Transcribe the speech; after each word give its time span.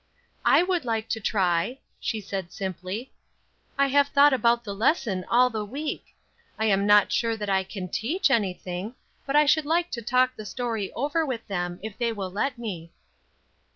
"I 0.45 0.63
would 0.63 0.83
like 0.83 1.09
to 1.09 1.19
try," 1.19 1.77
she 1.99 2.21
said, 2.21 2.51
simply; 2.51 3.13
"I 3.77 3.85
have 3.89 4.07
thought 4.07 4.33
about 4.33 4.63
the 4.63 4.73
lesson 4.73 5.25
all 5.29 5.51
the 5.51 5.63
week; 5.63 6.15
I 6.57 6.65
am 6.65 6.87
not 6.87 7.11
sure 7.11 7.37
that 7.37 7.51
I 7.51 7.63
can 7.63 7.87
teach 7.87 8.31
anything, 8.31 8.95
but 9.27 9.35
I 9.35 9.45
should 9.45 9.67
like 9.67 9.91
to 9.91 10.01
talk 10.01 10.35
the 10.35 10.43
story 10.47 10.91
over 10.93 11.23
with 11.23 11.45
them 11.47 11.79
if 11.83 11.95
they 11.99 12.11
will 12.11 12.31
let 12.31 12.57
me." 12.57 12.91